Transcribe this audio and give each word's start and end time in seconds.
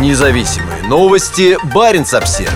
Независимые 0.00 0.82
новости. 0.88 1.56
Барин 1.72 2.02
обсерва 2.02 2.52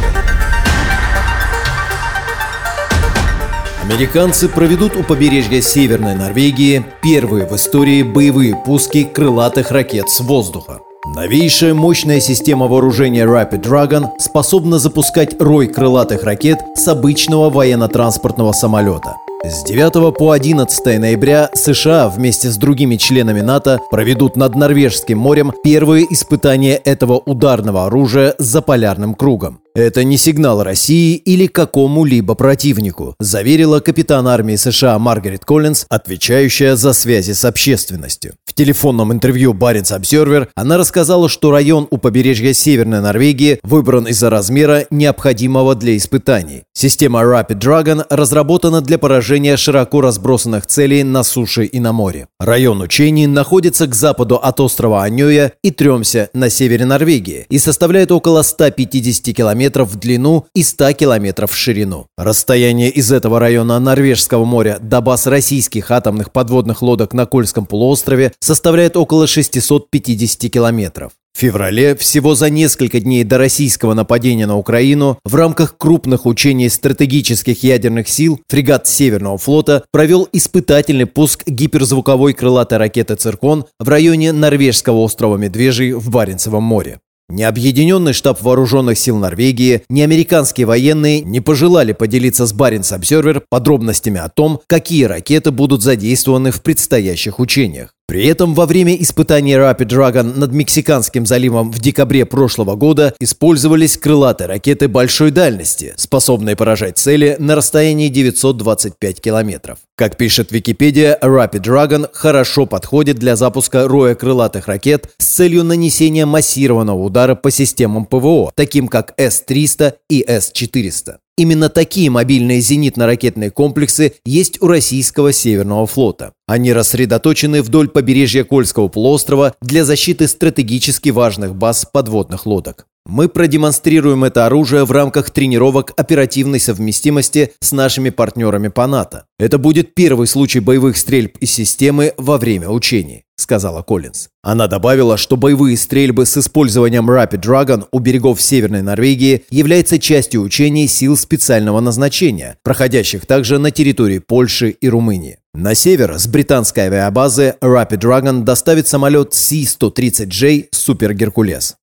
Американцы 3.84 4.48
проведут 4.48 4.96
у 4.96 5.04
побережья 5.04 5.60
Северной 5.60 6.16
Норвегии 6.16 6.84
первые 7.00 7.46
в 7.46 7.54
истории 7.54 8.02
боевые 8.02 8.56
пуски 8.56 9.04
крылатых 9.04 9.70
ракет 9.70 10.10
с 10.10 10.20
воздуха. 10.20 10.80
Новейшая 11.14 11.74
мощная 11.74 12.18
система 12.18 12.66
вооружения 12.66 13.24
Rapid 13.24 13.62
Dragon 13.62 14.08
способна 14.18 14.80
запускать 14.80 15.40
рой 15.40 15.68
крылатых 15.68 16.24
ракет 16.24 16.58
с 16.74 16.88
обычного 16.88 17.50
военно-транспортного 17.50 18.50
самолета– 18.50 19.16
с 19.44 19.62
9 19.64 20.16
по 20.16 20.32
11 20.32 20.98
ноября 20.98 21.48
США 21.54 22.08
вместе 22.08 22.48
с 22.48 22.56
другими 22.56 22.96
членами 22.96 23.40
НАТО 23.40 23.78
проведут 23.90 24.36
над 24.36 24.56
Норвежским 24.56 25.18
морем 25.18 25.52
первые 25.62 26.12
испытания 26.12 26.74
этого 26.74 27.14
ударного 27.14 27.86
оружия 27.86 28.34
за 28.38 28.62
полярным 28.62 29.14
кругом. 29.14 29.60
Это 29.78 30.02
не 30.02 30.16
сигнал 30.16 30.64
России 30.64 31.14
или 31.14 31.46
какому-либо 31.46 32.34
противнику, 32.34 33.14
заверила 33.20 33.78
капитан 33.78 34.26
армии 34.26 34.56
США 34.56 34.98
Маргарет 34.98 35.44
Коллинз, 35.44 35.86
отвечающая 35.88 36.74
за 36.74 36.92
связи 36.92 37.30
с 37.30 37.44
общественностью. 37.44 38.34
В 38.44 38.54
телефонном 38.54 39.12
интервью 39.12 39.54
Баренц 39.54 39.92
Обсервер 39.92 40.48
она 40.56 40.78
рассказала, 40.78 41.28
что 41.28 41.52
район 41.52 41.86
у 41.92 41.98
побережья 41.98 42.52
Северной 42.54 43.00
Норвегии 43.00 43.60
выбран 43.62 44.08
из-за 44.08 44.30
размера, 44.30 44.84
необходимого 44.90 45.76
для 45.76 45.96
испытаний. 45.96 46.64
Система 46.72 47.20
Rapid 47.20 47.60
Dragon 47.60 48.04
разработана 48.10 48.80
для 48.80 48.98
поражения 48.98 49.56
широко 49.56 50.00
разбросанных 50.00 50.66
целей 50.66 51.04
на 51.04 51.22
суше 51.22 51.66
и 51.66 51.78
на 51.78 51.92
море. 51.92 52.26
Район 52.40 52.80
учений 52.80 53.28
находится 53.28 53.86
к 53.86 53.94
западу 53.94 54.38
от 54.38 54.58
острова 54.58 55.04
Аньоя 55.04 55.52
и 55.62 55.70
Тремся 55.70 56.30
на 56.34 56.50
севере 56.50 56.84
Норвегии 56.84 57.46
и 57.48 57.60
составляет 57.60 58.10
около 58.10 58.42
150 58.42 59.36
километров 59.36 59.67
километров 59.68 59.90
в 59.90 59.96
длину 59.96 60.46
и 60.54 60.62
100 60.62 60.92
километров 60.92 61.52
в 61.52 61.56
ширину. 61.56 62.06
Расстояние 62.16 62.90
из 62.90 63.12
этого 63.12 63.38
района 63.38 63.78
Норвежского 63.78 64.44
моря 64.44 64.78
до 64.80 65.00
баз 65.00 65.26
российских 65.26 65.90
атомных 65.90 66.32
подводных 66.32 66.82
лодок 66.82 67.12
на 67.12 67.26
Кольском 67.26 67.66
полуострове 67.66 68.32
составляет 68.40 68.96
около 68.96 69.26
650 69.26 70.50
километров. 70.50 71.12
В 71.34 71.40
феврале, 71.40 71.94
всего 71.94 72.34
за 72.34 72.50
несколько 72.50 72.98
дней 72.98 73.22
до 73.22 73.38
российского 73.38 73.94
нападения 73.94 74.46
на 74.46 74.56
Украину, 74.56 75.18
в 75.24 75.34
рамках 75.36 75.76
крупных 75.76 76.26
учений 76.26 76.68
стратегических 76.68 77.62
ядерных 77.62 78.08
сил 78.08 78.40
фрегат 78.48 78.88
Северного 78.88 79.38
флота 79.38 79.84
провел 79.92 80.28
испытательный 80.32 81.06
пуск 81.06 81.46
гиперзвуковой 81.46 82.32
крылатой 82.32 82.78
ракеты 82.78 83.14
«Циркон» 83.14 83.66
в 83.78 83.88
районе 83.88 84.32
норвежского 84.32 84.96
острова 84.96 85.36
Медвежий 85.36 85.92
в 85.92 86.10
Баренцевом 86.10 86.64
море. 86.64 86.98
Ни 87.30 87.42
Объединенный 87.42 88.14
штаб 88.14 88.40
вооруженных 88.42 88.98
сил 88.98 89.18
Норвегии, 89.18 89.82
ни 89.90 90.00
американские 90.00 90.66
военные 90.66 91.20
не 91.20 91.40
пожелали 91.40 91.92
поделиться 91.92 92.46
с 92.46 92.54
Баренц 92.54 92.90
Обсервер 92.92 93.42
подробностями 93.50 94.18
о 94.18 94.30
том, 94.30 94.60
какие 94.66 95.04
ракеты 95.04 95.50
будут 95.50 95.82
задействованы 95.82 96.50
в 96.50 96.62
предстоящих 96.62 97.38
учениях. 97.38 97.94
При 98.08 98.24
этом 98.24 98.54
во 98.54 98.64
время 98.64 98.94
испытаний 98.94 99.52
Rapid 99.52 99.86
Dragon 99.86 100.38
над 100.38 100.50
Мексиканским 100.50 101.26
заливом 101.26 101.70
в 101.70 101.78
декабре 101.78 102.24
прошлого 102.24 102.74
года 102.74 103.14
использовались 103.20 103.98
крылатые 103.98 104.48
ракеты 104.48 104.88
большой 104.88 105.30
дальности, 105.30 105.92
способные 105.96 106.56
поражать 106.56 106.96
цели 106.96 107.36
на 107.38 107.54
расстоянии 107.54 108.08
925 108.08 109.20
километров. 109.20 109.80
Как 109.94 110.16
пишет 110.16 110.52
Википедия, 110.52 111.18
Rapid 111.20 111.60
Dragon 111.60 112.08
хорошо 112.10 112.64
подходит 112.64 113.18
для 113.18 113.36
запуска 113.36 113.86
роя 113.86 114.14
крылатых 114.14 114.68
ракет 114.68 115.10
с 115.18 115.26
целью 115.26 115.62
нанесения 115.62 116.24
массированного 116.24 117.02
удара 117.02 117.34
по 117.34 117.50
системам 117.50 118.06
ПВО, 118.06 118.52
таким 118.54 118.88
как 118.88 119.12
С-300 119.18 119.96
и 120.08 120.24
С-400. 120.26 121.16
Именно 121.38 121.68
такие 121.68 122.10
мобильные 122.10 122.58
зенитно-ракетные 122.58 123.52
комплексы 123.52 124.14
есть 124.24 124.60
у 124.60 124.66
российского 124.66 125.32
Северного 125.32 125.86
флота. 125.86 126.32
Они 126.48 126.72
рассредоточены 126.72 127.62
вдоль 127.62 127.88
побережья 127.88 128.42
Кольского 128.42 128.88
полуострова 128.88 129.54
для 129.62 129.84
защиты 129.84 130.26
стратегически 130.26 131.10
важных 131.10 131.54
баз 131.54 131.86
подводных 131.92 132.44
лодок. 132.44 132.88
Мы 133.06 133.28
продемонстрируем 133.28 134.24
это 134.24 134.46
оружие 134.46 134.84
в 134.84 134.92
рамках 134.92 135.30
тренировок 135.30 135.92
оперативной 135.96 136.60
совместимости 136.60 137.52
с 137.60 137.72
нашими 137.72 138.10
партнерами 138.10 138.68
по 138.68 138.86
НАТО. 138.86 139.24
Это 139.38 139.58
будет 139.58 139.94
первый 139.94 140.26
случай 140.26 140.60
боевых 140.60 140.96
стрельб 140.96 141.36
из 141.38 141.50
системы 141.50 142.12
во 142.16 142.36
время 142.36 142.68
учений 142.68 143.24
сказала 143.38 143.82
Коллинз. 143.82 144.28
Она 144.42 144.66
добавила, 144.66 145.16
что 145.16 145.36
боевые 145.36 145.76
стрельбы 145.76 146.26
с 146.26 146.36
использованием 146.36 147.10
Rapid 147.10 147.40
Dragon 147.40 147.86
у 147.90 147.98
берегов 147.98 148.42
Северной 148.42 148.82
Норвегии 148.82 149.44
являются 149.50 149.98
частью 149.98 150.42
учений 150.42 150.86
сил 150.86 151.16
специального 151.16 151.80
назначения, 151.80 152.58
проходящих 152.62 153.26
также 153.26 153.58
на 153.58 153.70
территории 153.70 154.18
Польши 154.18 154.70
и 154.70 154.88
Румынии. 154.88 155.38
На 155.54 155.74
север 155.74 156.18
с 156.18 156.26
британской 156.26 156.84
авиабазы 156.84 157.54
Rapid 157.62 157.98
Dragon 157.98 158.42
доставит 158.42 158.86
самолет 158.86 159.34
C-130J 159.34 160.68
Super 160.72 161.14
Геркулес. 161.14 161.77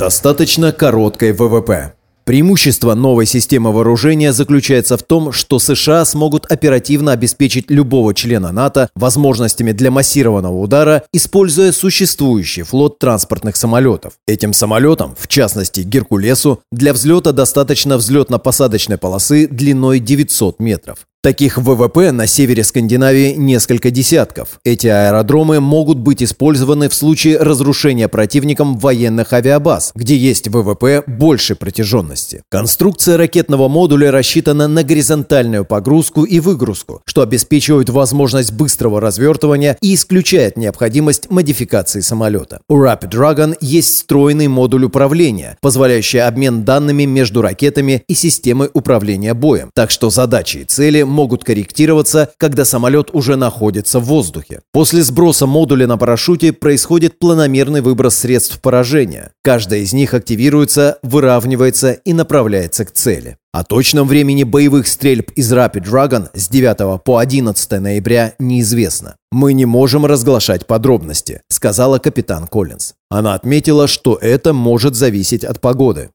Достаточно 0.00 0.72
короткой 0.72 1.34
ВВП. 1.34 1.92
Преимущество 2.24 2.94
новой 2.94 3.26
системы 3.26 3.70
вооружения 3.70 4.32
заключается 4.32 4.96
в 4.96 5.02
том, 5.02 5.30
что 5.30 5.58
США 5.58 6.06
смогут 6.06 6.50
оперативно 6.50 7.12
обеспечить 7.12 7.70
любого 7.70 8.14
члена 8.14 8.50
НАТО 8.50 8.88
возможностями 8.94 9.72
для 9.72 9.90
массированного 9.90 10.58
удара, 10.58 11.02
используя 11.12 11.70
существующий 11.72 12.62
флот 12.62 12.98
транспортных 12.98 13.56
самолетов. 13.56 14.14
Этим 14.26 14.54
самолетам, 14.54 15.14
в 15.18 15.28
частности 15.28 15.80
Геркулесу, 15.80 16.62
для 16.72 16.94
взлета 16.94 17.32
достаточно 17.32 17.98
взлетно-посадочной 17.98 18.96
полосы 18.96 19.48
длиной 19.48 19.98
900 19.98 20.60
метров. 20.60 21.00
Таких 21.22 21.58
ВВП 21.58 22.12
на 22.12 22.26
севере 22.26 22.64
Скандинавии 22.64 23.34
несколько 23.34 23.90
десятков. 23.90 24.58
Эти 24.64 24.86
аэродромы 24.86 25.60
могут 25.60 25.98
быть 25.98 26.22
использованы 26.22 26.88
в 26.88 26.94
случае 26.94 27.36
разрушения 27.36 28.08
противником 28.08 28.78
военных 28.78 29.34
авиабаз, 29.34 29.92
где 29.94 30.16
есть 30.16 30.48
ВВП 30.48 31.02
большей 31.06 31.56
протяженности. 31.56 32.42
Конструкция 32.48 33.18
ракетного 33.18 33.68
модуля 33.68 34.10
рассчитана 34.10 34.66
на 34.66 34.82
горизонтальную 34.82 35.66
погрузку 35.66 36.24
и 36.24 36.40
выгрузку, 36.40 37.02
что 37.04 37.20
обеспечивает 37.20 37.90
возможность 37.90 38.52
быстрого 38.52 38.98
развертывания 38.98 39.76
и 39.82 39.94
исключает 39.94 40.56
необходимость 40.56 41.30
модификации 41.30 42.00
самолета. 42.00 42.62
У 42.66 42.78
Rapid 42.82 43.10
Dragon 43.10 43.56
есть 43.60 43.94
встроенный 43.94 44.48
модуль 44.48 44.84
управления, 44.84 45.58
позволяющий 45.60 46.20
обмен 46.20 46.64
данными 46.64 47.04
между 47.04 47.42
ракетами 47.42 48.04
и 48.08 48.14
системой 48.14 48.70
управления 48.72 49.34
боем, 49.34 49.70
так 49.74 49.90
что 49.90 50.08
задачи 50.08 50.58
и 50.58 50.64
цели 50.64 51.09
могут 51.10 51.44
корректироваться, 51.44 52.30
когда 52.38 52.64
самолет 52.64 53.10
уже 53.12 53.36
находится 53.36 54.00
в 54.00 54.04
воздухе. 54.04 54.60
После 54.72 55.02
сброса 55.02 55.46
модуля 55.46 55.86
на 55.86 55.98
парашюте 55.98 56.52
происходит 56.52 57.18
планомерный 57.18 57.80
выброс 57.80 58.16
средств 58.16 58.60
поражения. 58.60 59.32
Каждая 59.42 59.80
из 59.80 59.92
них 59.92 60.14
активируется, 60.14 60.98
выравнивается 61.02 61.92
и 61.92 62.12
направляется 62.12 62.84
к 62.84 62.92
цели. 62.92 63.36
О 63.52 63.64
точном 63.64 64.06
времени 64.06 64.44
боевых 64.44 64.86
стрельб 64.86 65.32
из 65.32 65.52
Rapid 65.52 65.84
Dragon 65.84 66.28
с 66.34 66.48
9 66.48 67.02
по 67.02 67.18
11 67.18 67.70
ноября 67.80 68.34
неизвестно. 68.38 69.16
«Мы 69.32 69.54
не 69.54 69.64
можем 69.64 70.06
разглашать 70.06 70.66
подробности»,— 70.68 71.40
сказала 71.48 71.98
капитан 71.98 72.46
Коллинз. 72.46 72.94
Она 73.10 73.34
отметила, 73.34 73.88
что 73.88 74.14
это 74.14 74.52
может 74.52 74.94
зависеть 74.94 75.44
от 75.44 75.60
погоды. 75.60 76.10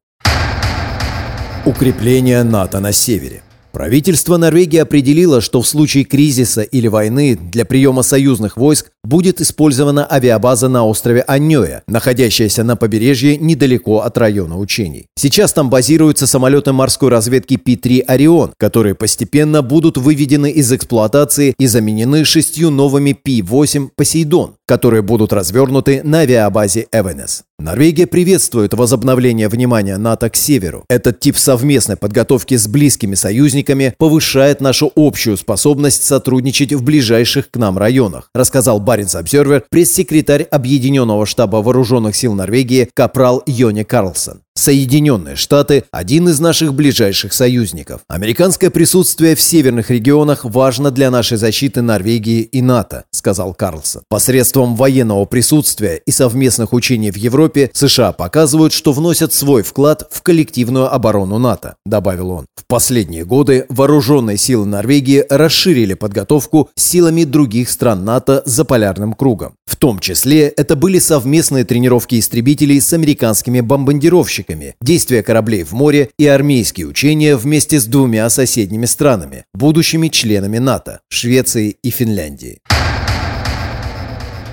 Укрепление 1.66 2.44
НАТО 2.44 2.80
на 2.80 2.94
севере. 2.94 3.42
Правительство 3.76 4.38
Норвегии 4.38 4.78
определило, 4.78 5.42
что 5.42 5.62
в 5.62 5.68
случае 5.68 6.06
кризиса 6.06 6.62
или 6.62 6.88
войны 6.88 7.36
для 7.36 7.66
приема 7.66 8.04
союзных 8.04 8.56
войск 8.56 8.90
будет 9.04 9.42
использована 9.42 10.08
авиабаза 10.10 10.70
на 10.70 10.86
острове 10.86 11.26
Аньоя, 11.28 11.84
находящаяся 11.86 12.64
на 12.64 12.78
побережье 12.78 13.36
недалеко 13.36 14.00
от 14.00 14.18
района 14.18 14.58
учений. 14.58 15.08
Сейчас 15.18 15.52
там 15.52 15.70
базируются 15.70 16.26
самолеты 16.26 16.72
морской 16.72 17.10
разведки 17.10 17.58
Пи-3 17.58 18.04
«Орион», 18.08 18.54
которые 18.58 18.96
постепенно 18.96 19.62
будут 19.62 19.98
выведены 19.98 20.52
из 20.52 20.72
эксплуатации 20.72 21.54
и 21.60 21.68
заменены 21.68 22.24
шестью 22.24 22.70
новыми 22.70 23.12
Пи-8 23.12 23.90
«Посейдон», 23.98 24.56
которые 24.66 25.02
будут 25.02 25.34
развернуты 25.34 26.00
на 26.02 26.20
авиабазе 26.20 26.88
Эвенес. 26.94 27.44
Норвегия 27.58 28.06
приветствует 28.06 28.74
возобновление 28.74 29.48
внимания 29.48 29.98
НАТО 29.98 30.30
к 30.30 30.36
северу. 30.36 30.86
Этот 30.88 31.20
тип 31.20 31.36
совместной 31.36 31.98
подготовки 31.98 32.56
с 32.56 32.68
близкими 32.68 33.16
союзниками 33.16 33.96
повышает 33.98 34.62
нашу 34.62 34.92
общую 34.96 35.36
способность 35.36 36.04
сотрудничать 36.04 36.74
в 36.74 36.84
ближайших 36.84 37.50
к 37.50 37.58
нам 37.58 37.78
районах, 37.78 38.30
рассказал 38.36 38.80
Баренц 38.80 39.16
Обсервер 39.16 39.64
пресс-секретарь 39.70 40.44
Объединенного 40.44 41.26
штаба 41.26 41.58
вооруженных 41.58 42.16
сил 42.16 42.34
Норвегии 42.34 42.90
Капрал 42.94 43.42
Йони 43.48 43.84
Карлсон. 43.84 44.45
Соединенные 44.58 45.36
Штаты– 45.36 45.84
один 45.92 46.30
из 46.30 46.40
наших 46.40 46.74
ближайших 46.74 47.34
союзников. 47.34 48.02
Американское 48.08 48.70
присутствие 48.70 49.36
в 49.36 49.42
северных 49.42 49.90
регионах 49.92 50.46
важно 50.46 50.92
для 50.92 51.12
нашей 51.12 51.38
защиты 51.38 51.82
Норвегии 51.82 52.40
и 52.40 52.62
НАТО, 52.62 53.04
сказал 53.12 53.54
Карлсон. 53.54 54.04
Посредством 54.08 54.78
военного 54.78 55.26
присутствия 55.26 56.02
и 56.06 56.12
совместных 56.12 56.72
учений 56.72 57.12
в 57.12 57.18
Европе 57.18 57.70
США 57.74 58.14
показывают, 58.14 58.72
что 58.72 58.94
вносят 58.94 59.34
свой 59.34 59.62
вклад 59.62 60.08
в 60.10 60.22
коллективную 60.22 60.92
оборону 60.92 61.38
НАТО, 61.38 61.76
добавил 61.86 62.32
он. 62.32 62.46
В 62.56 62.66
последние 62.66 63.26
годы 63.26 63.66
вооруженные 63.68 64.38
силы 64.38 64.66
Норвегии 64.66 65.26
расширили 65.30 65.96
подготовку 65.96 66.70
силами 66.76 67.26
других 67.26 67.70
стран 67.70 68.06
НАТО 68.06 68.42
за 68.46 68.64
полярным 68.64 69.14
кругом. 69.14 69.56
В 69.76 69.78
том 69.78 70.00
числе 70.00 70.48
это 70.48 70.78
были 70.78 71.00
совместные 71.00 71.66
тренировки 71.66 72.18
истребителей 72.18 72.80
с 72.80 72.94
американскими 72.94 73.60
бомбардировщиками, 73.60 74.74
действия 74.80 75.22
кораблей 75.22 75.64
в 75.64 75.74
море 75.74 76.12
и 76.18 76.26
армейские 76.26 76.88
учения 76.88 77.36
вместе 77.36 77.82
с 77.82 77.86
двумя 77.86 78.30
соседними 78.30 78.86
странами, 78.86 79.44
будущими 79.54 80.08
членами 80.08 80.60
НАТО– 80.60 81.02
Швецией 81.10 81.76
и 81.84 81.90
Финляндией. 81.90 82.60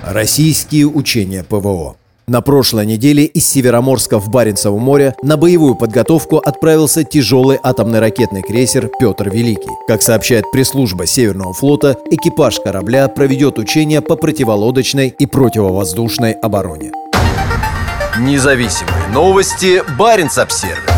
Российские 0.03 0.87
учения 0.87 1.45
ПВО 1.45 1.95
на 2.27 2.41
прошлой 2.41 2.85
неделе 2.85 3.25
из 3.25 3.47
Североморска 3.49 4.19
в 4.19 4.29
Баренцево 4.29 4.77
море 4.77 5.15
на 5.23 5.37
боевую 5.37 5.75
подготовку 5.75 6.37
отправился 6.37 7.03
тяжелый 7.03 7.59
атомный 7.61 7.99
ракетный 7.99 8.41
крейсер 8.41 8.89
«Петр 8.99 9.29
Великий». 9.29 9.71
Как 9.87 10.01
сообщает 10.01 10.49
пресс-служба 10.51 11.05
Северного 11.05 11.53
флота, 11.53 11.97
экипаж 12.09 12.59
корабля 12.59 13.07
проведет 13.07 13.57
учения 13.57 14.01
по 14.01 14.15
противолодочной 14.15 15.09
и 15.09 15.25
противовоздушной 15.25 16.31
обороне. 16.33 16.91
Независимые 18.19 19.07
новости. 19.11 19.81
Барин 19.97 20.29
обсервис 20.37 20.92